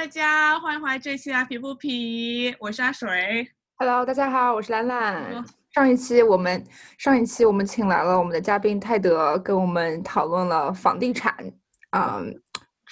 [0.00, 3.46] 大家欢迎回来这期啊皮肤皮，我是阿水。
[3.76, 5.44] Hello，大家好，我是兰兰。
[5.74, 6.64] 上一期我们
[6.96, 11.36] 上一期我们请来了我们的嘉宾泰德，跟我们讨论了房地产，
[11.90, 12.34] 嗯，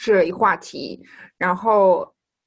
[0.04, 1.02] 这一话题。
[1.38, 2.06] 然后，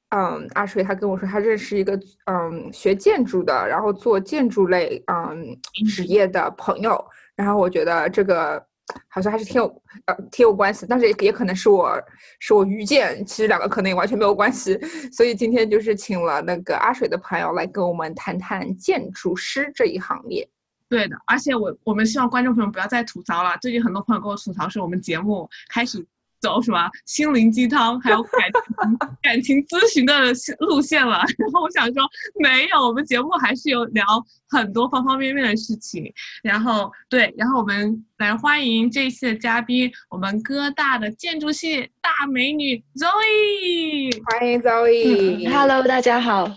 [0.10, 5.58] 嗯，阿水他跟我说他认识一个嗯学建筑的，然后做建筑类嗯
[5.90, 7.04] 职业的朋友。
[7.36, 8.64] 然后我觉得这个
[9.08, 12.02] 好像还是挺有呃挺有关系，但是也可能是我
[12.40, 14.80] 是我愚见，其实两个可能也完全没有关系。
[15.12, 20.48] 所以今天就是请了那个阿水的朋友来跟我们谈谈建筑师这一行业。
[20.90, 23.58] 对的，而且我我们希望观众朋友不要再吐槽了。
[23.62, 26.06] 最近很多朋友跟我吐槽，是我们节目开始
[26.42, 31.24] 走什么心灵鸡汤，还有感情 感情咨询的路线了。
[31.38, 32.04] 然后我想说，
[32.40, 34.04] 没有，我们节目还是有聊
[34.50, 36.12] 很多方方面面的事情。
[36.42, 44.24] 然后对，然后我们来欢迎这一期的嘉宾，我们哥大的建筑系大美女 Zoe。
[44.26, 45.52] 欢迎 Zoe、嗯。
[45.54, 46.52] Hello，大家好。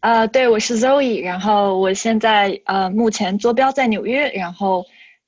[0.00, 4.84] 呃，对，我是 Zoe，然后我现在呃目前坐标在纽约，然后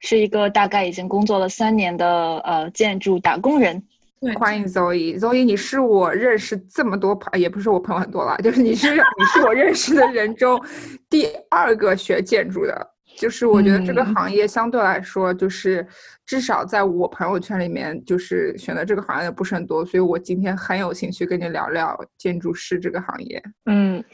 [0.07, 3.83] 是一个大概已经工作了三年的呃建筑打工人。
[4.39, 5.19] 欢迎 Zoe。
[5.19, 10.63] Zoe，你是我认识这么多朋，也不是我朋友很多了，就是你是你是我认识的人中
[11.11, 12.93] 第二个学建筑的。
[13.17, 15.85] 就是我觉得这个行业相对来说，就是
[16.25, 23.43] 至少在我朋友圈里面，就是选择这个行业的不是很多，所以我今天很有兴趣跟你聊聊建筑师这个行业。
[23.65, 24.05] 嗯。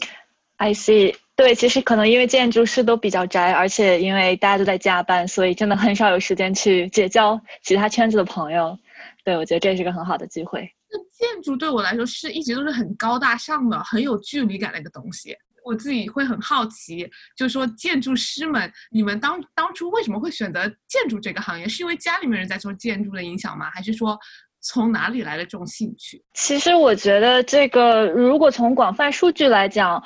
[0.63, 8.79] I see，对，其实可能因为建筑师都比较宅，而且因为大家都在加班，所以真的很少有时间去结交其他圈子的朋友。
[9.25, 10.73] 对，我觉得这是个很好的机会。
[10.89, 15.37] 那建筑对我来说是一直都是很高大上的、很有距离感的一个东西。
[15.65, 21.67] 我自己会很好奇，就是说建筑师们，你们当当初为什么会选择建筑这个行业？
[21.67, 23.69] 是因为家里面人在做建筑的影响吗？
[23.75, 24.17] 还是说？
[24.65, 26.23] 从哪里来的这种兴趣？
[26.35, 30.01] 其实我觉得这个，如果从广泛数据来讲，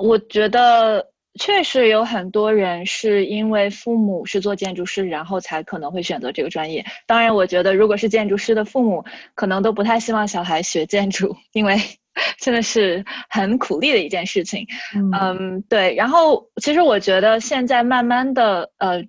[0.00, 1.06] 我觉得
[1.38, 6.84] 确实有很多人是因为父母是做建筑师，然后才可能会选择这个专业。
[7.06, 9.04] 当然，我觉得如果是建筑师的父母，
[9.34, 11.76] 可能都不太希望小孩学建筑， 因为
[12.38, 14.66] 真的是很苦力的一件事情。
[14.94, 15.94] 嗯,嗯，对。
[15.94, 19.02] 然后，其实我觉得现在慢慢的，呃，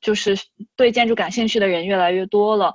[0.00, 0.36] 就是
[0.76, 2.74] 对建筑感兴趣的人越来越多了。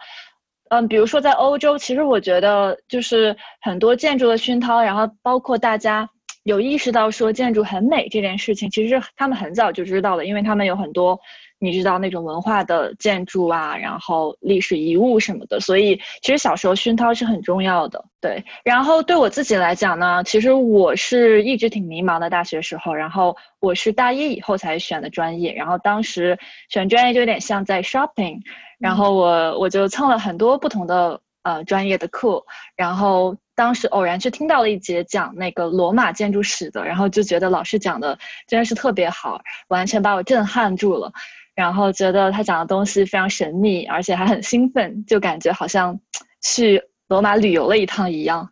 [0.70, 6.10] 嗯，比如说在欧洲，其实我觉得就是很多建筑的熏陶，然后包括大家
[6.44, 11.20] 有意识到说建筑很美这件事情，其实他们很早就知道了，因为他们有很多
[11.60, 18.04] 你知道那种文化的建筑啊，然后历史遗物什么的，所以其实小时候熏陶是很重要的。
[18.20, 26.38] 对，然后对我自己来讲呢，其实我是一直挺迷茫的，大学时候，然后我是大一以后才选的专业，然后当时
[26.70, 28.40] 选专业就有点像在 shopping。
[28.80, 32.44] 然后我我就蹭了很多不同的呃专业的课，
[32.76, 38.18] 然后当时偶然去听到了一节讲那个罗马建筑史的，然后就觉得老师讲的
[38.48, 41.12] 真的是特别好，完全把我震撼住了，
[41.54, 46.00] 然后觉得他讲的东西非常神秘，而且还很兴奋，就感觉好像
[46.42, 48.50] 去罗马旅游了一趟一样。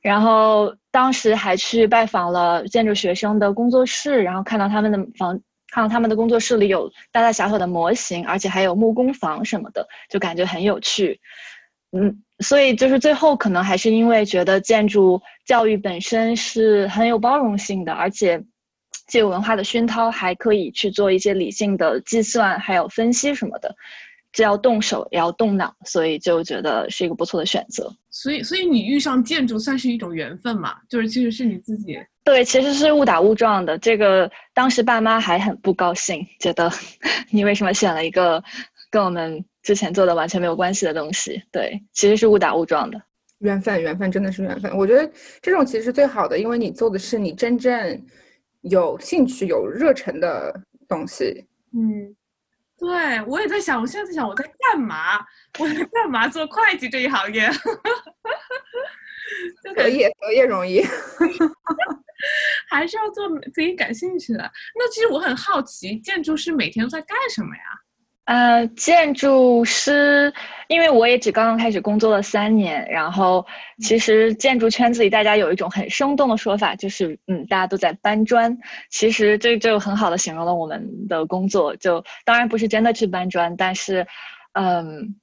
[0.00, 5.40] 然后当时还去拜访了建筑学生的工作室，然后看到他们的房。
[5.72, 11.20] 看到他们的工作室里有大大小小的模型，而且还有木工房什么的，就感觉很有趣。
[11.96, 18.42] 嗯，所以就是最后可能还是因为觉得建筑教育本身是很有包容性的，而且
[19.06, 23.74] 既有文化的熏陶，还可以去做一些理性的计算，还有分析什么的。
[24.32, 27.88] 既要动手也要动脑，所以就觉得是一个不错的选择。
[28.10, 30.74] 所以，所以你遇上建筑算是一种缘分嘛？
[30.88, 31.96] 就是其实是你自己。
[32.24, 33.78] 对，其实是误打误撞的。
[33.78, 36.68] 这个当时爸妈还很不高兴，觉得
[37.30, 38.42] 你为什么选了一个
[38.90, 41.42] 跟我们之前做的完全没有关系的东西？
[41.50, 43.02] 对，其实是误打误撞的。
[43.38, 44.70] 缘分，缘分真的是缘分。
[44.76, 45.10] 我觉得
[45.42, 48.06] 这种其实是最好的，因为你做的是你真正
[48.60, 50.54] 有兴趣、有热忱的
[50.86, 51.44] 东西。
[51.72, 52.14] 嗯。
[52.76, 55.18] 对，我也在想，我现在在想我在干嘛？
[55.60, 57.48] 我在干嘛做会计这一行业？
[59.76, 60.82] 得业得业容易，
[62.68, 64.40] 还是要做自己感兴趣的。
[64.74, 67.62] 那其实我很好奇，建筑师每天都在干什么呀？
[68.26, 70.32] 呃，建筑师，
[70.68, 73.44] 因为我也只刚刚开始工作了三年，然后
[73.82, 78.56] 其实建筑圈子里大家有一种很生动的说法，就是嗯，大家都在搬砖。
[78.88, 81.76] 其实这就很好的形容了我们的工作。
[81.76, 84.06] 就当然不是真的去搬砖，但是，
[84.54, 85.14] 嗯，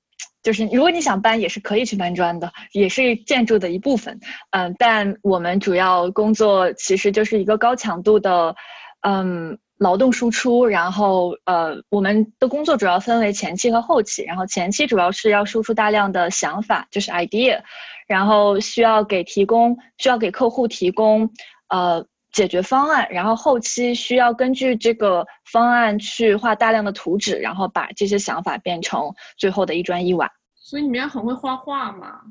[0.43, 4.19] 就是如果你想搬，也是可以去搬砖的，也是建筑的一部分。
[4.51, 8.55] 嗯，但我们主要工作其实就是一个高强度的，
[9.01, 9.57] 嗯。
[9.81, 14.23] 劳动输出，然后呃，我们的工作主要分为前期和后期。
[14.23, 17.59] 然后前期主要是要输出大量的想法，就是 idea，
[18.07, 21.27] 然后需要给提供需要给客户提供
[21.69, 30.29] 呃解决方案，然后后期需要根据这个方案去画大量的图纸，然后把这些想法变成最后的一砖一瓦。
[30.53, 32.21] 所以你们也很会画画嘛？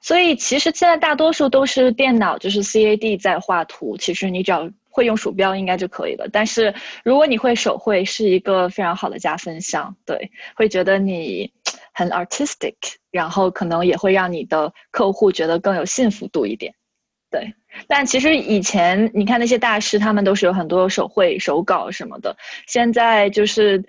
[0.00, 3.96] 所以其实现在大多数都是电脑，就是 CAD 在画图。
[3.96, 6.26] 其实你只要会用鼠标应该就可以了。
[6.32, 9.94] 但是如果你会手绘，是一个非常好的加分项。
[10.06, 11.52] 对，会觉得你
[11.92, 12.74] 很 artistic，
[13.10, 16.74] 然后可能也会让你的客户觉得更有幸福度一点。
[17.30, 17.54] 对，
[17.86, 22.34] 但其实以前你看那些大师，他们都是有很多手绘、手稿什么的。
[22.66, 23.84] 现在就是。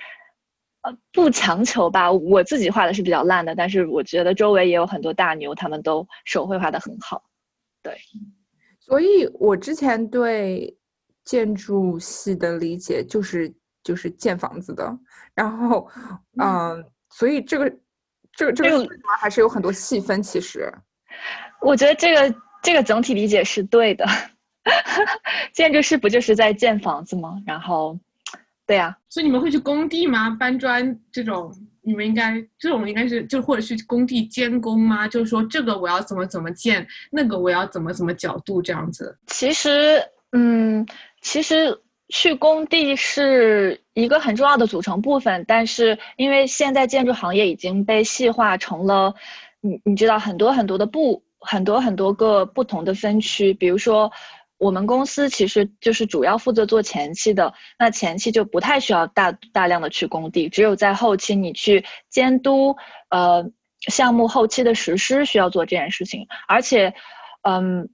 [0.84, 7.24] 呃不强求吧，我自己画的是比较烂的，但是我觉得周围也有很多大牛，他们都手绘画的很好。
[7.82, 7.98] 对，
[8.80, 10.78] 所以我之前对
[11.28, 13.54] 建筑系的理解就是
[13.84, 14.98] 就是建房子的，
[15.36, 15.88] 然后
[16.42, 17.70] 嗯，所以这个
[18.32, 18.88] 这个这个
[19.20, 20.24] 还是有很多细分。
[20.24, 20.74] 其实，
[21.62, 24.06] 我觉得这个这个整体理解是对的。
[25.54, 27.36] 建筑师不就是在建房子吗？
[27.46, 28.00] 然后。
[28.66, 30.30] 对呀，所以你们会去工地吗？
[30.30, 31.50] 搬砖这种，
[31.82, 35.08] 你们应该这种应该是就或者去工地监工吗？
[35.08, 39.18] 就是说这个我要怎么怎么建，那个我要怎么怎么角度这样子。
[39.28, 40.86] 其实，嗯，
[41.22, 49.14] 其实去工地是一个很重要的组成部分，但是因为现在建筑行业已经被细化成了，
[49.62, 54.12] 你你知道很多很多的部，很多很多个不同的分区，比如说。
[54.60, 62.76] 我们公司其实就是主要负责做前期的，那前期就不太需要大大量的去工地，只有在后期你去监督，
[63.10, 63.48] 呃，
[63.82, 66.26] 项目后期的实施需要做这件事情。
[66.48, 66.92] 而且，
[67.44, 67.88] 嗯，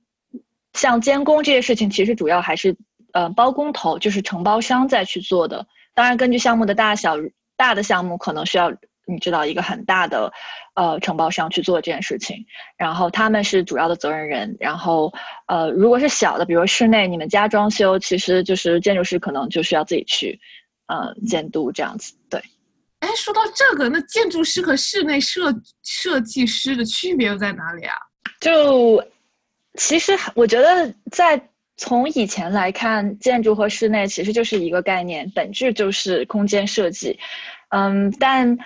[0.73, 2.75] 像监工这些事情，其实主要还是
[3.13, 5.65] 呃包工头，就是承包商在去做的。
[5.93, 7.15] 当然，根据项目的大小，
[7.55, 8.73] 大的项目可能需要。
[9.05, 10.31] 你知道一个很大的，
[10.75, 12.37] 呃，承包商去做这件事情，
[12.77, 15.11] 然后他们是主要的责任人，然后，
[15.47, 20.39] 呃，如果是小的，比如室内你们家装修，其实就是建筑师可能就需要自己去，
[20.87, 22.13] 呃，监督这样子。
[22.29, 22.41] 对，
[22.99, 25.53] 哎，说到这个，那建筑师和室内设
[25.83, 27.95] 设计师的区别又在哪里啊？
[28.39, 29.03] 就
[29.75, 37.19] 其实我觉得，在从以前来看，建筑和室内其实就是一个概念，本质就是空间设计，
[37.69, 38.57] 嗯，但。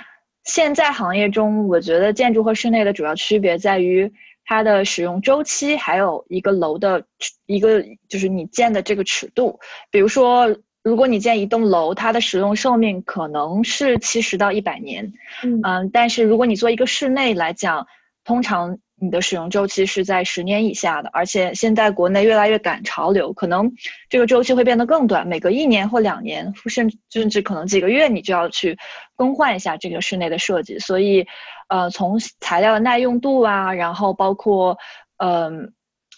[0.50, 4.10] 现在行业中，我觉得建筑和室内的主要区别在于
[4.46, 7.04] 它的使用周期，还有一个楼的
[7.48, 9.60] 一个就是你建的这个尺度。
[9.92, 10.48] 比如说，
[10.84, 15.12] 如果你建一栋楼，它的使用寿命可能是七十到一百年，
[15.44, 17.86] 嗯，但是如果你做一个室内来讲，
[18.24, 18.80] 通常。
[19.00, 23.72] 你的使用周期是在十年以下的，而且现在国内越来越赶潮流，可能
[24.10, 28.76] 这个周期会变得更短，每隔一年或两年，甚至甚至可能几个月，你就要去
[29.16, 30.80] 更换一下这个室内的设计。
[30.80, 31.28] 所以，
[31.70, 34.76] 呃，从材料的耐用度啊，然后包括
[35.18, 35.74] 嗯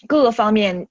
[0.06, 0.88] 各个方面，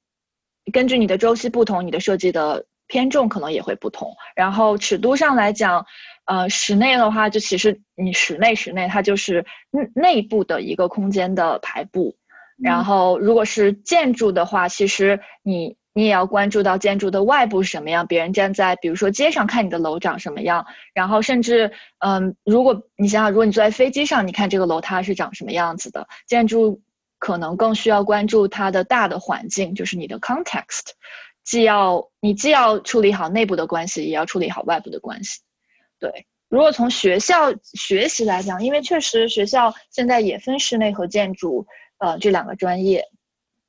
[0.72, 4.16] 根据你的周期不同，你的设计的偏重可能也会不同。
[4.36, 5.84] 然后尺度上来讲。
[6.30, 12.16] 呃，室内的话，就其实你室内室内它就是内内部的一个空间的排布，
[12.62, 20.64] 然后如果是建筑的话，其实你你也要关注到建筑的外部是什么样，别人站在比如说街上看你的楼长什么样，
[20.94, 26.80] 然后甚至嗯，如果你想想，如果你坐在飞机上，你看这个楼它是长什么样子的，建筑
[27.18, 30.92] 可能更需要关注它的大的环境，就是你的 context，
[31.44, 35.40] 既要你既要处理好内部的关系，也要处理好外部的关系。
[36.02, 41.66] 对，如果从学校学习来讲，因为确实学校现在也分室内和建筑，
[42.00, 43.06] 呃，这两个专业，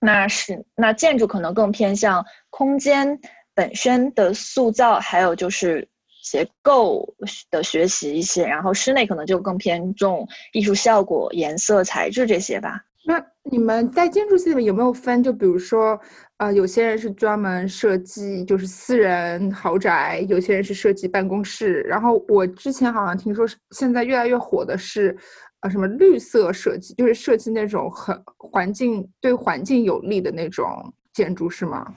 [0.01, 3.21] 那是那建筑可能更偏向空间
[3.55, 5.87] 本身的塑造，还有就是
[6.23, 7.15] 结构
[7.51, 12.83] 的学习一些，然后室内可能就更偏重艺术效果、颜色、材质这些吧。
[13.05, 15.23] 那你们在建筑系里面有没有分？
[15.23, 16.01] 就比如说，
[16.41, 21.83] 呃，有些人是专门设计就是私人豪宅，有些人是设计办公室。
[21.83, 25.15] 然后我之前好像听说，现在越来越火的是，
[25.61, 30.67] 呃，什么绿色设计，就是设计那种很环境对环境有利的那种
[31.13, 31.95] 建筑，是吗？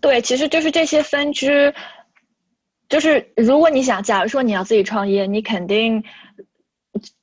[0.00, 1.74] 对，其实就是这些分支，
[2.88, 6.02] 就是如果你想，假如说你要自己创业，你肯定，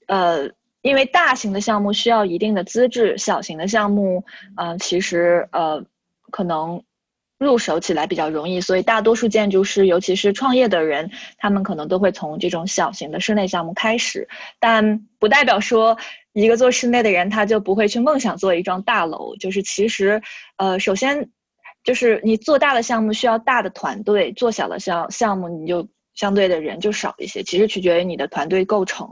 [0.06, 0.52] 呃。
[0.84, 4.24] 因为大型的项目需要一定的资质，小型的项目，
[4.58, 5.84] 呃，其实呃，
[6.30, 6.84] 可能
[7.40, 14.28] 入手起来比较容易，所以大多数建筑师，尤其是创业的人，他们可能都会从这种小型的室内项目开始。
[14.60, 15.98] 但不代表说
[16.34, 19.36] 一个做室内的人他就不会去梦想做一幢大楼。
[19.38, 20.22] 就是其实，
[20.58, 21.30] 呃，首先
[21.84, 27.44] 就是你做大的项目需要大的团队，做小的项项目你就相对的人就少一些。
[27.44, 29.08] 其实取决于你的团队构成。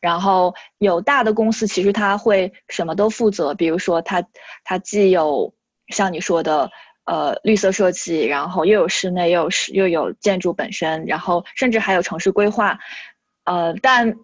[0.00, 4.22] 然后有大的公司，其实他会什么都负责，比如说他
[4.64, 5.52] 他既有
[5.88, 6.70] 像你说的
[7.04, 12.78] 呃绿色设计，然后又有室内，又有室又有建筑本身，然后甚至还有城市规划。
[13.44, 14.16] 呃，但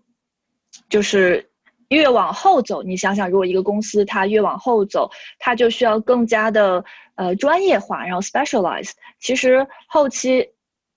[0.88, 1.50] 就是
[1.88, 8.90] 越往后走，你想想，如果一个公司它越往后走，它就需要更加的呃专业化，然后 specialize。
[9.20, 10.48] 其实后期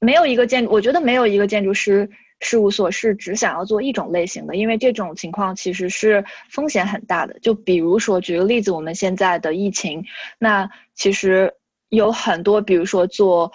[0.05, 2.07] 没有一个建，我觉得没有一个建筑师
[2.39, 7.37] 事务所是只想要做一种类型的，因为这种情况其实是风险很大的。
[7.39, 10.05] 就比如说举个例子，我们现在的疫情，
[10.37, 11.51] 那其实
[11.89, 13.51] 有很多，比如说做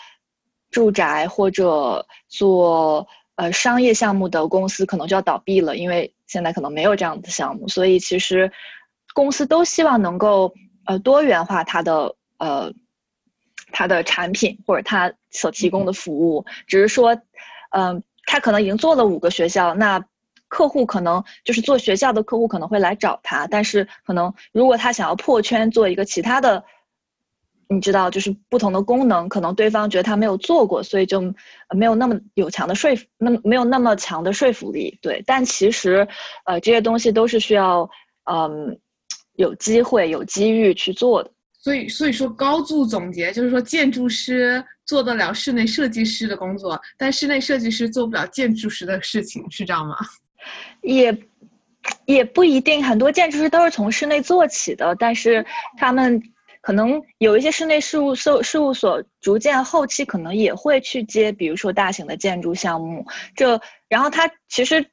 [0.70, 3.06] 住宅或者做。
[3.36, 8.52] 呃，商业项目的公司可能就要倒闭了，因为现在可能没有这样的项目，所以其实
[9.14, 10.52] 公司都希望能够
[10.84, 12.70] 呃多元化它的呃
[13.72, 16.44] 它的产品或者它所提供的服务。
[16.66, 17.16] 只是说，
[17.70, 20.04] 嗯，他可能已经做了五个学校，那
[20.48, 26.64] 客户可能就是做学校的客户可能会来找他，但是可能如果他想要破圈做一个其他的。
[27.72, 31.20] 你知道，就是不同的功能，可能对方觉得他没有做过，所以就
[31.72, 34.98] 没有那么有强的说服，那没有那么强的说服力。
[35.00, 36.08] 对，但其实，
[36.46, 37.88] 呃，这些东西都是需要，
[38.24, 38.76] 嗯，
[39.34, 41.30] 有机会、有机遇去做的。
[41.62, 49.96] 所以，所以说高度总结就是说，建筑师做得了室内设计师的工作，但室内设计师做不了建筑师的事情，是这样吗？
[50.82, 51.16] 也，
[52.06, 52.82] 也不一定。
[52.82, 55.44] 很多建筑师都是从室内做起的，但是
[55.76, 56.22] 他们。
[56.62, 63.02] 可能有一些室内事务所事务所逐渐后期可能也会去接，比如说大型的建筑项目。
[63.34, 64.84] 这然后他其实，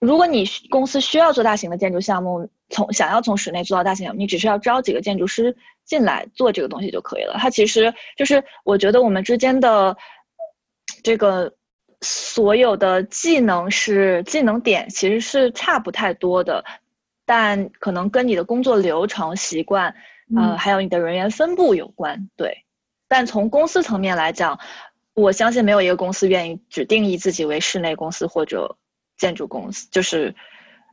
[0.00, 5.54] 如果你公司需要做大型的建筑项目，从想要从室内做到大型项目，你只需要招几个建筑师
[5.84, 7.36] 进来做这个东西就可以了。
[7.38, 9.96] 它其实就是我觉得我们之间的
[11.02, 11.52] 这个
[12.00, 16.64] 所有的技能是技能点其实是差不太多的，
[17.26, 19.94] 但可能跟你的工作流程习惯。
[20.36, 22.64] 呃，还有你的人员分布有关，对。
[23.08, 24.56] 但从公司层面来讲，
[25.12, 28.76] 我相信没有一个公司愿意只定义自己为室内公司或者
[29.20, 30.34] 建筑公司，就是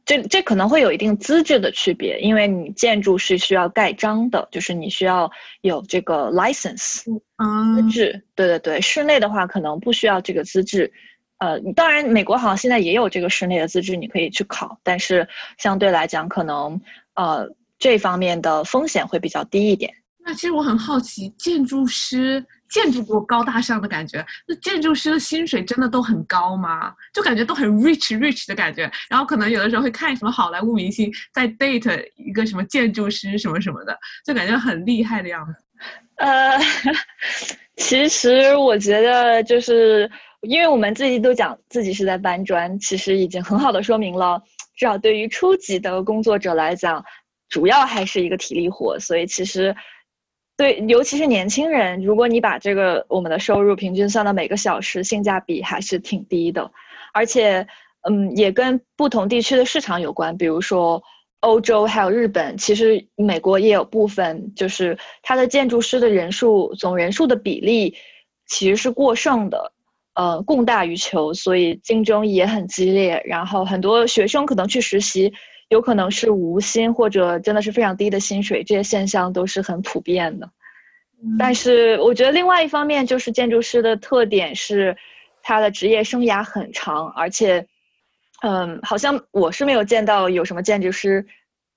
[0.06, 5.32] 这这可能会有一定资质的区别，因为你建筑是需要盖章的，就是你需要
[5.62, 8.24] 有这个 license 资质。
[8.36, 10.92] 对对对，室内的话可能不需要这个资质。
[11.40, 16.80] 呃，当然美国好像现在也有这个室内的资质，你可以去考，但是相对来讲，可能
[17.16, 17.50] 呃。
[17.80, 19.94] 这方面的风险会比较低一点。
[20.26, 26.94] 那其实我很好奇，建筑师建筑过高大上的感觉，那建筑师的薪水真的都很高吗？
[27.14, 28.92] 就感觉都很 rich rich 的感觉。
[29.10, 35.54] 然后可能有的时候会看什么好莱坞明星在 date 一个什么建筑师什么什么的，就感觉很厉害的样子。
[36.18, 36.58] 呃，
[37.78, 40.10] 其实我觉得就是
[40.42, 44.42] 因为我们自己都讲自己是在搬砖，其实已经很好的说明了，
[44.76, 47.04] 至少对于初级的工作者来讲。
[47.50, 49.74] 主要还是一个体力活，所以其实，
[50.58, 56.72] 对，尤其是年轻人，如果你把这个我们的收入平均算到每个小时，性价比还是挺低的，
[57.14, 57.68] 而且，
[58.10, 60.36] 嗯，也跟不同地区的市场有关。
[60.36, 61.02] 比如说
[61.42, 67.96] 欧洲还有日本，其实美国也有部分，就是它的建筑师的人数总人数的比例
[68.48, 69.72] 其实是过剩的，
[70.16, 73.22] 呃，供大于求，所以竞争也很激烈。
[73.26, 75.32] 然后很多学生可能去实习。
[75.70, 80.50] 有可能是无薪或者真的是非常低的薪水，这些现象都是很普遍的。
[81.38, 84.96] 但是我觉得另外一方面就是建筑师的特点是，
[85.42, 87.66] 他的职业生涯很长，而且，
[88.44, 91.26] 嗯，好像我是没有见到有什么建筑师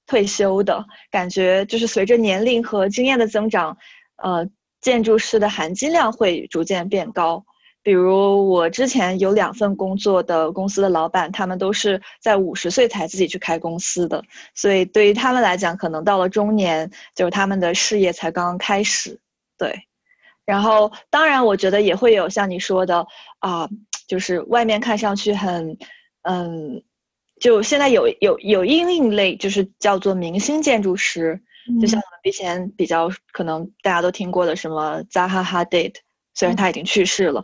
[0.06, 3.76] 退休的感觉，就是随着年龄和经验的增长，
[4.16, 4.46] 呃，
[4.80, 7.44] 建筑师的含金量会逐渐变高。
[7.82, 14.22] 比如我之前有两份工作的公司的老板，他们都是在五十岁才自己去开公司的，
[14.54, 19.18] 所以对于他们来讲，可能到了中年，就是他们的事业才刚刚开始。
[19.56, 19.74] 对，
[20.44, 23.06] 然后当然，我觉得也会有像你说的
[23.38, 23.68] 啊，
[24.06, 25.78] 就是外面看上去很，
[26.22, 26.82] 嗯，
[27.40, 31.40] 就现在有有有另类，就是叫做明星建筑师，
[31.80, 36.00] 就像我们以前比较可能大家都听过的什么扎哈哈迪特，
[36.34, 37.42] 虽然他已经去世了。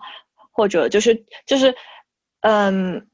[0.57, 1.75] 或者就是就是，
[2.41, 3.07] 嗯，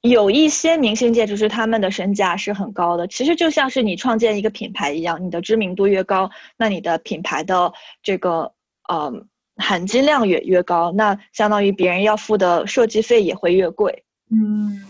[0.00, 3.06] 有一些明星建筑师，他们的身价是很高的。
[3.06, 8.52] 其实就像是你创建一个品牌一样，你的知名度越高，那你的品牌的这个
[8.88, 9.12] 呃
[9.58, 14.02] 含金量也越高，那相当于别人要付的设计费也会越贵。
[14.32, 14.82] 嗯，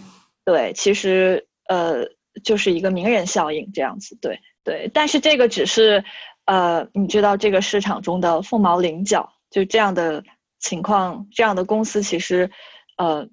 [0.43, 2.07] 对，其实呃
[2.43, 4.17] 就是一个名人效应这样子。
[4.19, 6.03] 对对，但是这个只是
[6.47, 10.25] 呃你知道这个市场中的凤毛麟角，就这样的。
[10.69, 12.51] 情况这样的公司其实，
[12.97, 13.29] 呃，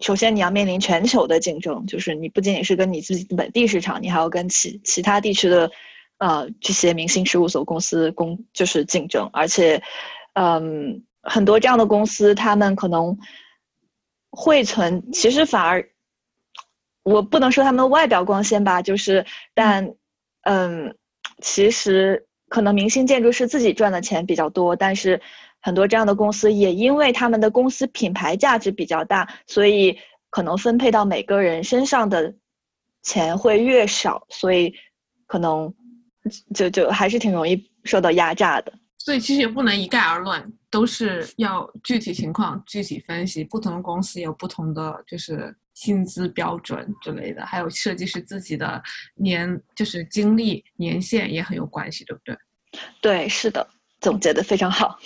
[0.00, 5.70] 首先你要面临全球的竞争，就是你不仅仅是跟你自己的本地市场，你还要跟其其他地区的
[6.18, 9.82] 呃这些明星事务所公司公就是竞争，而且，
[10.34, 13.18] 嗯，很多这样的公司，他们可能
[14.30, 15.88] 会存，其实反而。
[17.06, 19.24] 我不能说他们外表光鲜吧，就是，
[19.54, 19.94] 但，
[20.42, 20.96] 嗯，
[21.40, 25.20] 其实可能明星建筑师自己赚的钱比较多，但是
[25.66, 29.98] 很多这样的公司也因为他们的公司品牌价值比较大，所以
[30.30, 32.32] 可能分配到每个人身上的
[33.02, 34.72] 钱会越少，所以
[35.26, 35.74] 可能
[36.54, 38.72] 就就还是挺容易受到压榨的。
[38.98, 45.52] 所以其实也不能一概而论，都是要具体情况具体分析，不同的公司有不同的就是。
[45.76, 48.82] 薪资标准之类的，还有设计师自己的
[49.14, 52.34] 年就是经历年限也很有关系，对不对？
[53.02, 53.68] 对，是的，
[54.06, 54.96] 总结的非常好。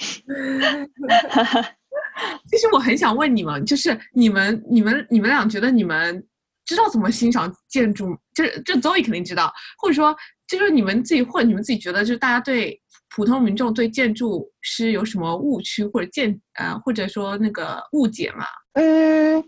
[2.51, 6.23] 其实我很想问你们，就是你们、你们、你们俩觉得你们
[6.67, 8.15] 知道怎么欣赏建筑？
[8.35, 10.15] 就是这 Zoe 肯定知道，或者说
[10.47, 12.79] 就是你们自己或者你们自己觉得，就是大家对
[13.09, 18.45] 普通民众对建筑师有什么误区或者见呃或者说那个误解吗？
[18.75, 19.43] 嗯。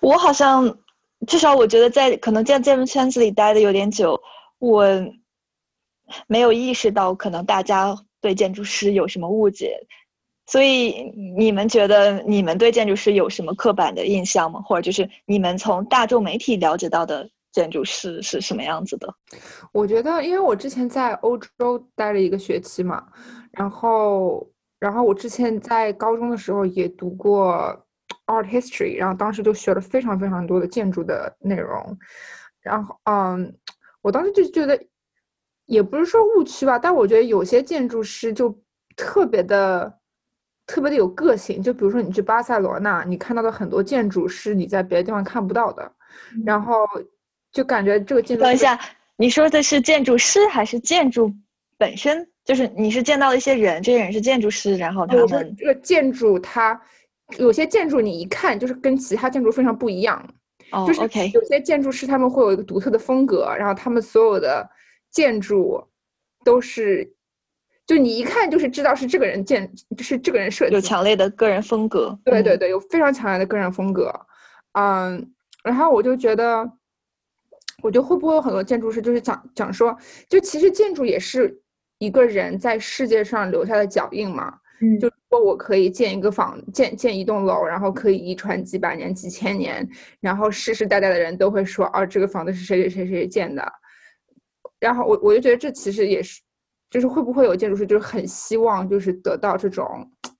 [0.00, 0.78] 我好像，
[1.26, 4.18] 至少我觉得在可能在建筑圈子里待的有点久，
[4.58, 4.86] 我
[6.26, 9.78] 没有意识到可能大家对建筑师有什么误解，
[10.46, 14.62] 所以你们觉得你们对建筑师有什么刻板的印象吗？
[14.62, 19.14] 或者就是你们从大众媒体了解到的建筑师是什么样子的？
[19.72, 23.06] 我觉得，因为我之前在欧洲待了一个学期嘛，
[23.52, 24.48] 然后，
[24.80, 27.78] 然后我之前在高中的时候也读过。
[28.26, 31.98] Art history，然后当时就学了非常非常多的建筑的内容，
[32.62, 33.54] 然后嗯，
[34.00, 34.82] 我当时就觉得，
[35.66, 38.56] 也不是说误区吧，但我觉得有些建筑师就
[38.96, 39.92] 特别的
[40.66, 45.90] 特别的有个性，就比如说你去巴塞罗那，你看到的很多建筑是你在别的地方看不到的，
[46.44, 46.86] 然后
[47.52, 48.42] 就感觉这个建筑。
[48.42, 48.78] 等一下，
[49.16, 51.32] 你说的是建筑师还是建筑
[51.78, 52.28] 本身？
[52.44, 56.80] 就是你是见到了一些人，这些人是建筑师，然后他们这个建筑它。
[57.38, 60.22] 有些建筑你一看就是跟其他建筑非常不一样，
[60.72, 61.00] 哦、就是
[61.32, 64.68] 有些建筑师他们会有一个独特的风格，然后他们所有的
[65.14, 65.82] 建筑
[66.44, 67.14] 都是，
[67.86, 72.18] 就你一看就是知道是这个人建，是这个人设计，有强烈的个人风格。
[72.24, 74.12] 对对对，有非常强烈的个人风格。
[74.72, 76.68] 嗯，然后我就觉得，
[77.80, 79.96] 我觉得会不会有很多建筑师就是讲讲说，
[80.28, 81.62] 就其实建筑也是
[81.98, 84.52] 一个人在世界上留下的脚印嘛。
[84.80, 93.64] 嗯，就说我可以建一个房，建建一栋楼，然后可以遗传几百年、几千年，然后世世代代的人都会说，哦，这个房子是谁谁谁谁建的。
[94.84, 96.42] 然后我我就觉得这其实也是，
[96.90, 99.86] 就是会不会有建筑师就是很希望就是得到这种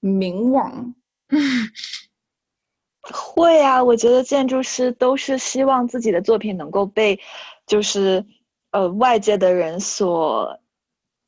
[0.00, 0.94] 名望？
[3.00, 7.18] 会啊，我觉得建筑师都是希望自己的作品能够被，
[7.66, 8.24] 就是
[8.72, 10.60] 呃外界的人所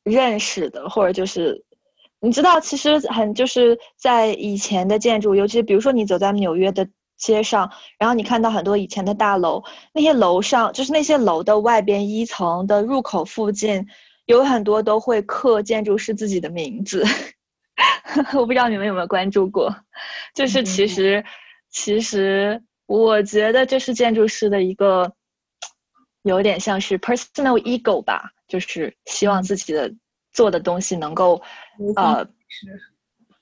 [0.03, 1.63] 认识的，或者就是。
[2.19, 13.85] 你知道，其实很就是在以前的建筑，尤其比如说你走在纽约的街上，然后你看到很多以前的大楼，那些楼上就是那些楼的外边一层的入口附近，
[14.25, 17.03] 有很多都会刻建筑师自己的名字。
[18.33, 19.75] 我不知道你们有没有关注过，
[20.33, 21.23] 就是其实
[21.69, 25.13] 其实我觉得这是建筑师的一个
[26.23, 29.93] 有点像是 personal ego 吧，就是希望自己的。
[30.33, 31.41] 做的东西能够，
[31.95, 32.27] 呃，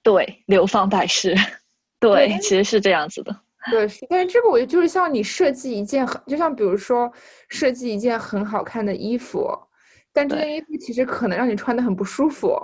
[0.01, 1.35] 对，流芳百世，
[1.99, 3.35] 对，其实是这样子的。
[3.71, 7.11] 对，但是这个我觉得就是像你设计一件很，就像比如说
[7.49, 9.49] 设计一件很好看的衣服，
[10.13, 12.55] 但这件衣服其实可能让你穿的很不舒服，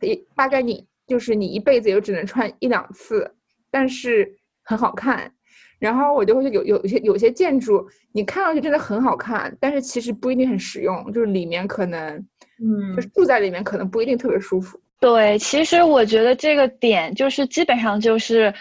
[0.00, 3.30] 也大概你就是你一辈子也只能穿一两次，
[3.70, 4.30] 但是
[4.64, 5.32] 很好看。
[5.78, 12.26] 然后我就会有有些有些建筑，你看上去真的很好看，但是其实不一定很实用，就是里面可能。
[12.60, 14.80] 嗯，就是住在里面可能不一定特别舒服。
[14.98, 18.52] 对，其实我觉得这个点就是基本上就是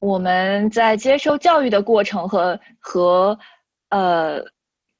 [0.00, 3.38] 我们在接受教育的过程和和
[3.90, 4.42] 呃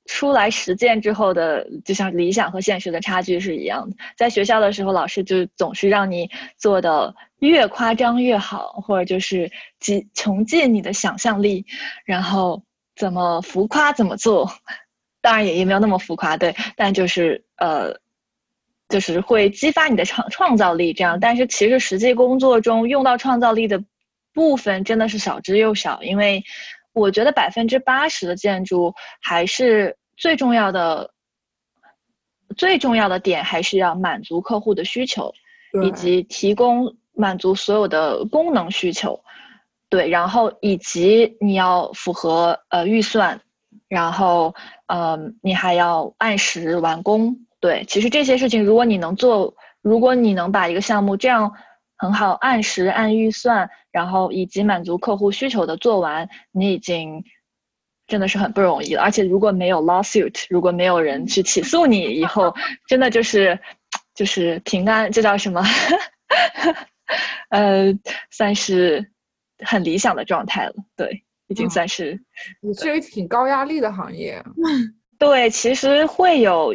[0.05, 3.97] 出来实践之后的，就像理想和现实的差距是一样的。
[4.17, 11.65] 在学校的时候，老师就总是让你做的越夸张越好，或者就是尽穷尽你的想象力，
[12.05, 12.63] 然后
[12.95, 14.53] 怎么浮夸怎么做。
[15.21, 17.99] 当然也也没有那么浮夸，对，但就是呃。
[18.91, 21.21] 就是会激发你的创创造力，这样。
[21.21, 23.81] 但是其实实际工作中用到创造力的
[24.33, 26.43] 部分真的是少之又少，因为
[26.93, 31.13] 我觉得百分之八十的建筑还是最重要的，
[32.57, 35.33] 最重要的点还是要满足客户的需求，
[35.85, 39.21] 以及提供满足所有的功能需求。
[39.89, 43.41] 对，然后以及你要符合呃预算，
[43.89, 44.55] 然后
[44.87, 47.37] 嗯，你还要按时完工。
[47.59, 51.53] 对，其实这些事情，如果你能做，如果你能把一个项目这样
[51.97, 57.23] 很好按时按预算，然后以及满足客户需求的做完，你已经
[58.07, 59.03] 真的是很不容易了。
[59.03, 62.55] 而且如果没有 lawsuit，如果没有人去起诉你，以后
[62.87, 63.59] 真的就是
[64.15, 65.63] 就是平安，这叫什么？
[67.51, 67.93] 呃，
[68.31, 69.11] 算是。
[69.63, 72.19] 很理想的状态了，对，已经算是。
[72.63, 74.43] 你是一个挺高压力的行业。
[75.21, 76.75] 对，其实会有，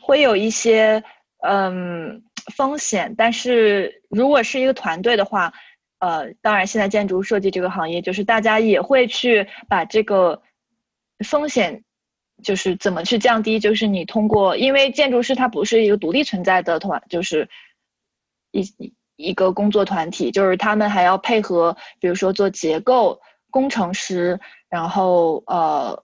[0.00, 1.02] 会有一些
[1.44, 2.22] 嗯
[2.54, 5.52] 风险，但是如果是一个团队的话，
[6.02, 10.42] 呃，当然现在建筑设计这个行业，就是大家也会去把这个
[11.24, 11.84] 风险，
[12.42, 17.48] 就是怎么去降低，就是你通过，因为建筑师他不是一个独立存在的团，就是
[18.50, 18.92] 一。
[19.16, 26.02] 一个工作团体，就是他们还要配合，比如说做结构工程师，然后呃，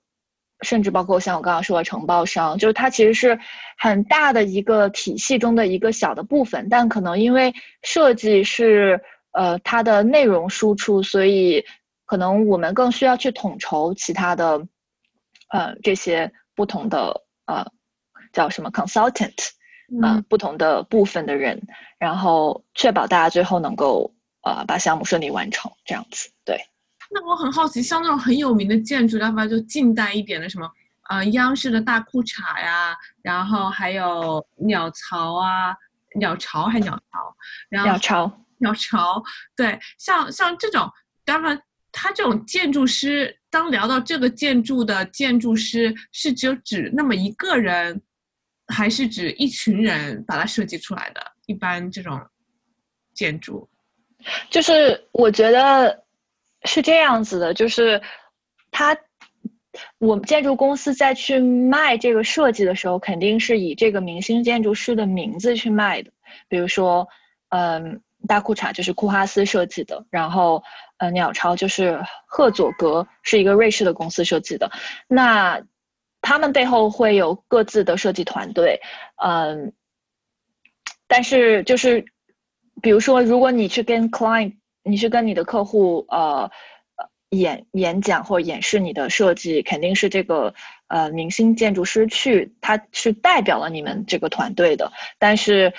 [0.60, 3.36] 甚至包括像我刚刚说的承包商，就是它其实是
[3.76, 11.64] 很大的一个体系中的一个小的部分，但可能因为设计是呃它的内容输出，所以
[12.06, 14.66] 可能我们更需要去统筹其他的
[15.48, 17.66] 呃这些不同的呃
[18.32, 19.50] 叫什么 consultant。
[19.90, 21.58] 嗯，不同的部分的人，
[21.98, 26.28] 然后确保大家最后能够呃把项目顺利完成，这样子。
[26.44, 26.60] 对。
[27.10, 30.70] 那我很好奇，像那种很有名的建筑，要不要就近代一点的什么，
[31.08, 35.74] 呃，央视的大裤衩呀，然后还有鸟巢啊，
[36.16, 37.34] 鸟巢还鸟巢，
[37.70, 39.22] 然后鸟巢，鸟巢，
[39.56, 40.90] 对，像像这种，
[41.24, 41.60] 当然
[41.92, 48.00] 他这种建筑师，当聊到这个建筑的建筑师，是只有指那么一个人。
[48.70, 52.20] 还是指一群人把它设计出来的，一般这种
[53.14, 53.66] 建筑，
[54.50, 56.04] 就是我觉得
[56.64, 57.98] 是这样子的，就是
[58.70, 58.94] 他
[59.96, 66.12] 我们建筑公司在去卖这个设计的时候，肯定是以这个明星建筑师的名字去卖的。
[66.46, 67.08] 比如说，
[67.48, 70.62] 嗯，大裤衩就是库哈斯设计的，然后
[70.96, 74.70] 呃，鸟巢就是赫佐格是一个瑞士的公司设计的，
[75.06, 75.62] 那。
[76.20, 78.80] 他们背后会有各自的设计团队，
[79.24, 79.72] 嗯，
[81.06, 82.04] 但是就是，
[82.82, 86.50] 比如说，如果你去跟 client，你去跟你的客户呃
[87.30, 90.52] 演演讲或演示你的设计，肯定是这个
[90.88, 94.92] 呃明星建筑师去，他是代表了你们这个团队的。
[95.20, 95.72] 但是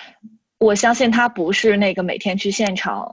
[0.60, 3.12] 我相信他不是那个每天去现场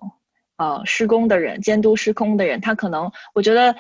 [0.56, 2.60] 呃施工的人，监督施工的人。
[2.60, 3.74] 他可能，我觉得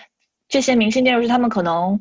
[0.48, 2.00] 这些明星建筑师他们可能。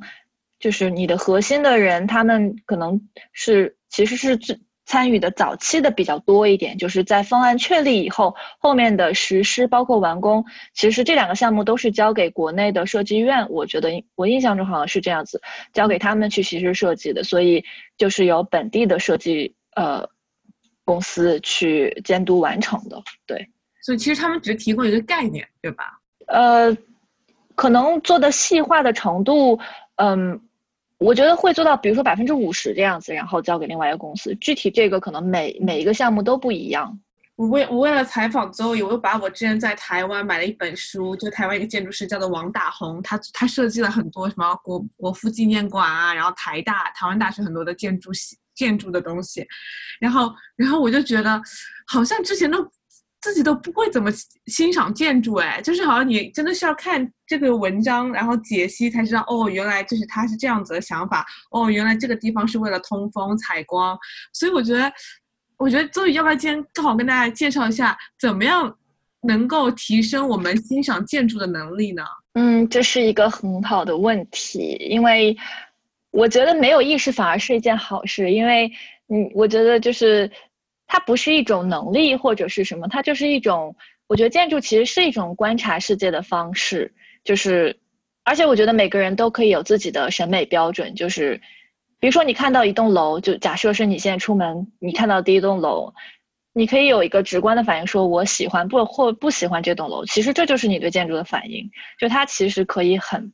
[0.58, 2.99] 就是你的核心的人，他们可能
[3.34, 4.39] 是其实是
[4.86, 13.45] 参与的早期的比较多一点，就是在方案确立以后，后面的实施包括完工，其实这两个项目都是交给国内的设计院。
[13.49, 15.41] 我觉得我印象中好像是这样子，
[15.73, 17.63] 交给他们去实施设计的，所以
[17.97, 20.08] 就是由本地的设计呃
[20.86, 23.04] 公司去监督完成的。
[23.26, 23.45] 对，
[23.82, 26.00] 所以其实他们只是提供一个概念，对吧？
[26.28, 26.74] 呃，
[27.56, 29.60] 可能做的细化的程度。
[29.98, 30.39] 嗯，
[30.98, 34.34] 我觉得会做到，比如说百分之五十这样子，然后交给另外一个公司。
[34.36, 36.98] 具体这个可能每每一个项目都不一样。
[37.38, 49.46] 我为我为了采访周易，我又把我之前在台湾买了一本书，就台湾一个建筑师叫做王大宏，他他设计了很多什么国国父纪念馆啊，然后台大台湾大学很多的建筑系建筑的东西，
[50.00, 51.41] 然后然后我就觉得
[51.88, 52.65] 好像之前都。
[53.22, 54.12] 自己都不会怎么
[54.46, 63.98] 欣赏建筑，哎，就是好像你真的是要看这个文章，然后解析才知道，哦，原来就是他是这样子的想法，哦，原来这个地方是为了通风采光，
[64.32, 64.94] 所以我觉得，
[65.58, 68.72] 我觉得周宇要不要今天正好跟大家介绍一下，怎么样
[69.24, 72.04] 能够提升我们欣赏建筑的能力呢？
[72.36, 75.36] 嗯，这是一个很好的问题，因为
[76.15, 78.71] 我觉得没有意识反而是一件好事，因为，
[79.10, 80.32] 嗯，我觉得就是。
[80.88, 83.75] 它不是一种能力或者是什么，它就是一种，
[84.06, 87.75] 我觉得建筑其实是一种观察世界的方式，就是，
[88.23, 91.41] 而且我觉得每个人都可以有自己的审美标准，就是，
[91.99, 95.91] 比如说你看到一栋楼，就假设是你现在出门，你看到第一栋楼，
[96.54, 101.67] 你可以有一个直观的反应，说我喜欢不或不喜欢这栋楼，其实这就是你对建筑的反应，
[101.99, 103.34] 就它其实可以很，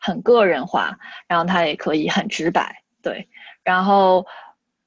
[0.00, 3.28] 很个人化，然后它也可以很直白，对，
[3.62, 4.26] 然后。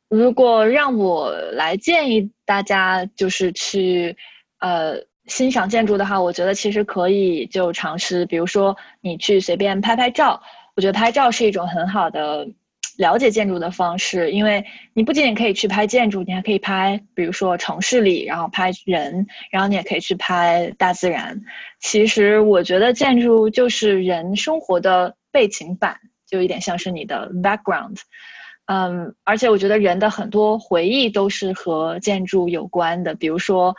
[0.09, 4.15] 如果让我来建议大家，就是去，
[4.59, 4.93] 呃，
[5.25, 10.39] 欣赏建筑的话，我觉得其实可以就尝试，比如说你去随便拍拍照，
[10.75, 12.47] 我觉得拍照是一种很好的
[12.97, 21.41] 了解建筑的方式，因为你不仅仅可以去拍建筑，你还可以拍，比如说城市里，然后拍人，然后你也可以去拍大自然。
[21.79, 27.97] 其实我觉得建筑就是人生活的背景板，就有点像是你的 background。
[28.65, 33.75] 嗯，而且我觉得人的很多回忆都是和建筑有关的，比如说，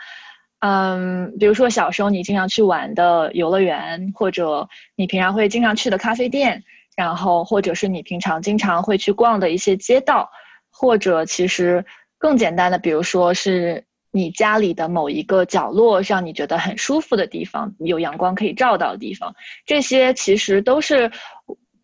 [0.59, 6.63] 嗯，比如说小时候你经常去玩的游乐园，或者你平常会经常去的咖啡店。
[6.95, 10.29] 然后，或者是你平常经常会去逛的一些街道，
[10.71, 11.85] 或者其实
[12.17, 21.11] 更简单的，比如说是你家里的某一个角落，让你觉得很舒服的地方，有阳光可以照到的地方，这些其实都是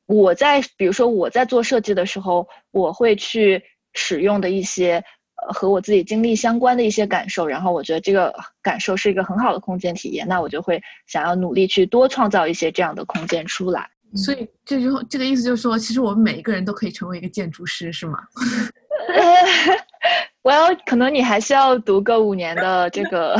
[0.06, 3.62] 我在，比如说我在做设计的时候，我会去
[3.94, 5.04] 使用的一些
[5.36, 7.46] 呃和我自己经历相关的一些感受。
[7.46, 13.90] 然后我觉得这个感受是一个很好的空间体验，那我就会想要努力去多创造一些这样的空间出来。
[14.16, 18.20] 所以这句话这个意思就是说，其实我们每一个人都可以成为一个建筑师，是吗？
[20.44, 23.38] 我要可能你还是要读个五年的这个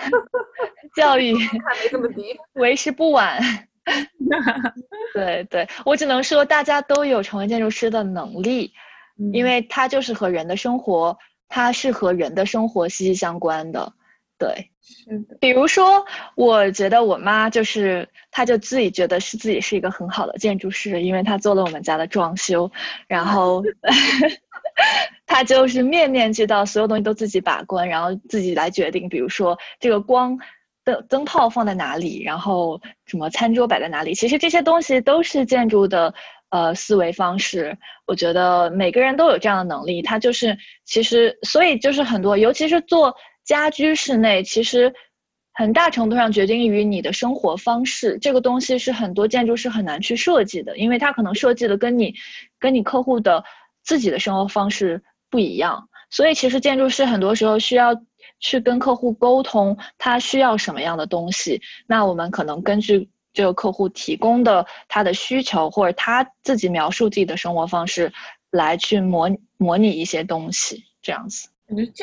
[0.96, 3.40] 教育，还没这么低，为时不晚。
[5.12, 8.72] 对对，我只能说大家都有成为建筑师的能力，
[9.32, 11.16] 因为它就是和人的生活，
[11.48, 13.92] 它是和人的生活息息相关的。
[14.36, 15.36] 对，是的。
[15.40, 22.70] 比如说，我觉得我妈就是，她就自己觉得是自己是一个很好的建筑师，因为她做了我们家的装修，
[23.06, 23.62] 然后
[25.24, 29.08] 她就是面面俱到，所有东西都自己把关，然后自己来决定。
[29.08, 30.36] 比如说，这个光
[30.82, 36.12] 灯灯泡放在哪里，然后什么餐桌摆在哪里，其实这些东西都是建筑的
[36.50, 37.78] 呃思维方式。
[38.04, 43.14] 我觉得每个人都有这样的能力，他就是其实，所以就是很多，尤其是做。
[43.44, 44.92] 家居室内其实
[45.52, 52.14] 很大程度上决定于你的生活方式，这个东西是很多建筑师很难去设计的，因为它可能设计的跟你
[52.58, 53.44] 跟你客户的
[53.82, 57.94] 自己的生活方式不一样，所以其实建筑师很多时候需要
[58.40, 68.12] 去跟客户沟通，他需要什么样的东西，那我们可能根据这个客户提供的他的需求或者他自己描述自己的生活方式
[68.50, 71.48] 来去模模拟一些东西，这样子，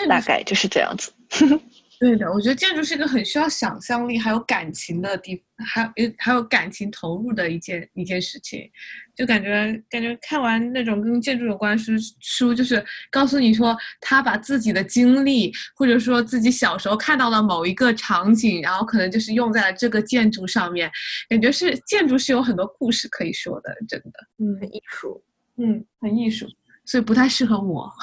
[0.08, 1.12] 大概就是这样子。
[2.00, 8.67] 对的，我觉得建筑是一个很需要想象力还有感情的地，还有还有感情投入的一件一件事情，
[9.15, 20.91] 就感觉感觉看完那种跟建筑有关书书，就是告诉你说他把自己的经历，或者说自己小时候看到的某一个场景，然后可能就是用在了这个建筑上面，
[21.30, 25.24] 感觉是建筑是有很多故事可以说的，真的，嗯，很艺术，
[25.58, 26.48] 嗯，很艺术，
[26.84, 27.88] 所以不太适合我。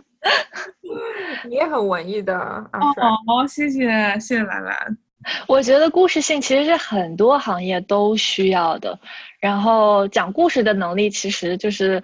[1.48, 3.88] 你也很文艺的，哦，谢谢
[4.20, 4.98] 谢谢兰兰。
[5.46, 8.98] 我觉得故事性其实是很多行业都需要的，
[9.38, 12.02] 然后讲故事的能力，其实就是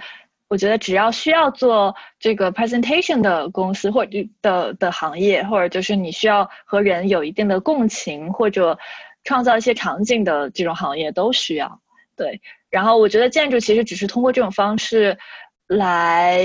[0.49, 8.79] 我觉得只要需要做这个 presentation 的公司或者的的行业，或者就是你需要和人有一定的共情或者
[9.25, 11.81] 创造一些场景的这种行业都需要。
[12.17, 15.19] 对，然后我觉得建筑其实只是通过这种方式
[15.67, 16.39] 来。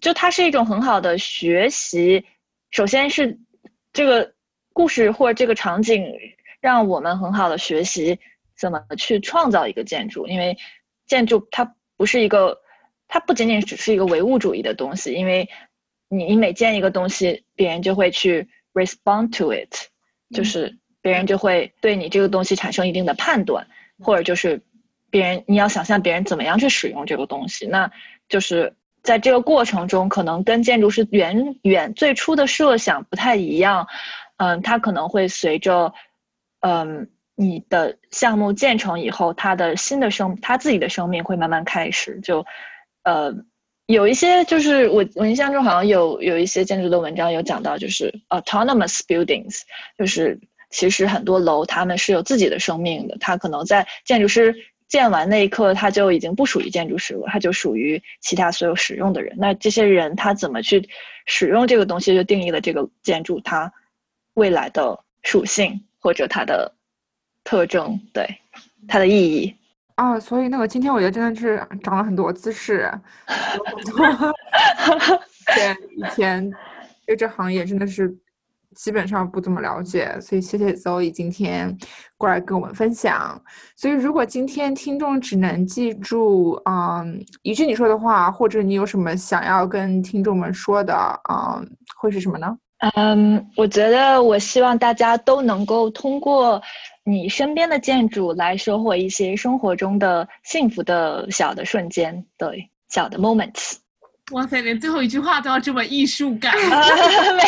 [0.00, 2.24] 就它是一种很好的学习，
[2.70, 3.38] 首先是
[3.92, 4.32] 这个
[4.72, 6.04] 故事或者这个场景，
[6.60, 8.18] 让我们很好的学习
[8.56, 10.28] 怎么去创造一个建筑。
[10.28, 10.56] 因为
[11.06, 12.60] 建筑它不是一个，
[13.08, 15.12] 它不仅仅只是一个唯物主义的东西。
[15.12, 15.48] 因为
[16.08, 19.88] 你你每建一个东西，别人就会去 respond to it，
[20.32, 23.66] 就是别人就会对你这个东西产生一定的判断，
[23.98, 24.62] 或者就是
[25.10, 27.90] 别人你要想象别人怎么样去使用这个东西，那
[28.28, 28.76] 就是。
[29.08, 33.86] 在这个过程中，可能跟建筑师远远最初的设想不太一样，
[34.36, 35.94] 嗯，它可能会随着，
[36.60, 42.20] 嗯，你的项目建成以后，它的新的生，它自己的生命会慢慢开始。
[42.20, 42.44] 就，
[43.02, 43.32] 呃，
[43.86, 49.62] 有一些就是我我印象中好像有有一些建筑的文章有讲到，就是 autonomous buildings，
[49.96, 54.54] 就是其实很多楼他们是有自己的生命的，它可能在建筑师。
[54.88, 59.34] 建完那一刻，它就已经不属于建筑师了，它就属于其他所有使用的人。
[59.38, 60.88] 那这些人他怎么去
[61.26, 63.70] 使用这个东西，就定义了这个建筑它
[64.34, 66.72] 未来的属性或者它的
[67.44, 68.26] 特征，对
[68.88, 69.54] 它的意义
[69.96, 70.18] 啊。
[70.18, 72.90] 所以那个今天我觉得真的是长了很多知识，
[75.54, 76.50] 对以前
[77.04, 78.16] 对这行业真的是。
[78.78, 81.76] 基本上不怎么了解，所以谢谢 Zoe 今天
[82.16, 83.42] 过来跟我们分享。
[83.74, 90.94] 所以如果今天听众只能记住嗯一句你说的话，或者你有什么想要跟听众们说的，
[91.28, 92.56] 嗯，会是什么呢？
[92.94, 96.62] 嗯，我觉得我希望大家都能够通过
[97.04, 103.78] 你身边的建筑来收获一些生活中的幸福的小的瞬间，对，小的 moments。
[104.32, 106.54] 哇塞，连最后一句话都要这么艺术感？
[107.36, 107.42] 没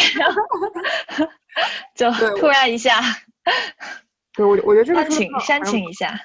[2.05, 3.01] 有，就突然一下。
[4.35, 6.19] 对，我我觉得这个煽情煽情一下。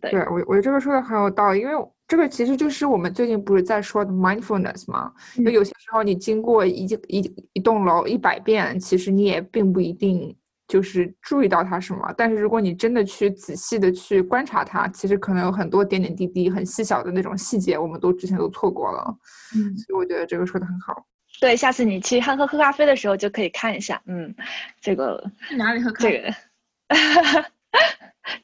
[0.00, 1.74] 对，我我觉得这个说的很有道理，因为
[2.08, 5.12] 这个其实就是我们最近不是在说的 mindfulness 吗？
[5.36, 10.34] 就有些时候你经过一一一栋楼一百遍，其实你也并不一定
[10.70, 12.14] 就是注意到它什么。
[12.16, 19.18] 但是如果你真的去仔细的去观察它，其实可能有很多点点滴滴、很细小的那种细节，我们都之前都错过了。
[19.56, 21.04] 嗯，所以我觉得这个说的很好。
[21.40, 24.00] 对，下次你去汉喝喝咖啡的时候就可以看一下。
[24.06, 24.32] 嗯，
[24.80, 25.20] 这个
[25.58, 26.22] 哪里喝咖啡？
[26.22, 26.94] 这
[27.34, 27.44] 个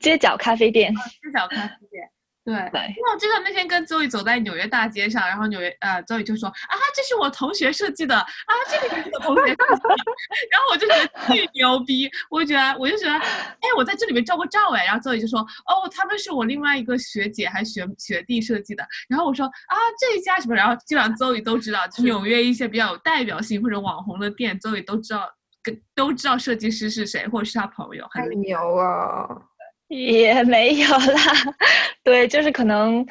[0.01, 2.09] 街角咖啡店，街角咖啡店，
[2.47, 2.55] 对。
[2.55, 8.27] 因为我记得那天跟周宇走在纽约大街上，然后纽约呃，周宇就说啊，这是我同学设计的啊，
[8.71, 25.29] 这个是我同学，然后我就觉得巨牛逼，我就觉得我就觉得，哎，我在这里面照过照哎，然后周宇就说哦，他们是我另外一个学姐还学学弟设计的，然后我说啊，这一家什么，然后基本上周宇都知道，纽约一些比较有代表性或者网红的店，周宇都知道。
[25.63, 29.43] 跟都知道设计师是谁，或者是他朋友，太牛了，
[29.95, 31.55] 也没有啦。
[32.03, 33.07] 对，就是可能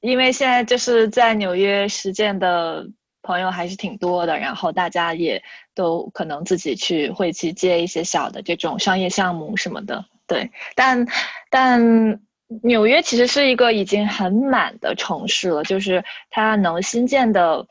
[0.00, 2.86] 因为现在就是在纽约实践的
[3.22, 5.42] 朋友还是挺多的，然后大家也
[5.74, 10.04] 都可能自己去会去接一些小的这种商业项目什么的。
[10.26, 11.06] 对，但
[11.50, 12.20] 但
[12.62, 17.66] 纽约其实是一个已经很满的城市了，就是它能新建的，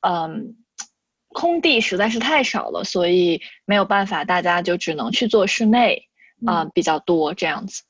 [0.00, 0.56] 嗯。
[1.34, 6.06] 空地实在是太少了，所以没有办法，大家就只能去做室内，
[6.46, 7.82] 啊，比较多这样子。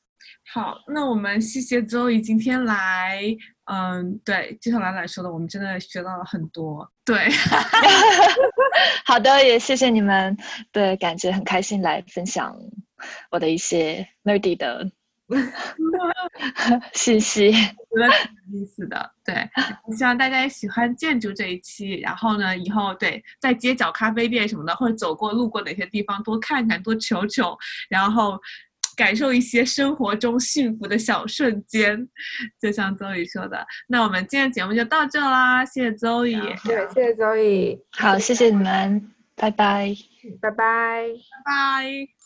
[0.53, 3.23] 好，那我们谢谢周宇今天来，
[3.65, 6.91] 嗯，对，就像兰兰说的，我们真的学到了很多。
[7.05, 7.29] 对，
[9.07, 10.37] 好的，也谢谢你们，
[10.71, 12.55] 对，感觉很开心来分享
[13.31, 14.91] 我的一些 nerdy 的。
[16.95, 17.59] 信息，觉
[17.97, 19.11] 得挺有意思的。
[19.25, 19.35] 对，
[19.97, 21.95] 希望大家也喜欢建筑这一期。
[22.01, 27.57] 然后呢，以后对在街角咖啡店什么的，或者走过路过哪些地方，多看看，多瞅瞅，
[27.89, 28.39] 然后
[28.97, 32.09] 感受一些生活中幸福的小瞬间。
[32.61, 39.95] 就像周宇说的，那我们今天节目就到这啦，谢谢周宇，对，谢谢周宇，好，谢谢你们，拜拜，
[40.41, 42.22] 拜拜，拜拜。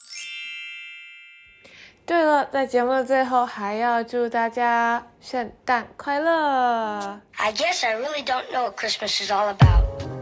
[2.07, 7.21] 对了，在节目的最后，还要祝大家圣诞快乐。
[7.37, 10.15] I guess I really don't know what Christmas is all about.